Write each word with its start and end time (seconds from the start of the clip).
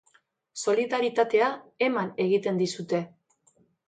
Solidaritatea, 0.67 1.49
eman 1.87 2.09
egiten 2.23 2.57
dizute. 2.63 3.03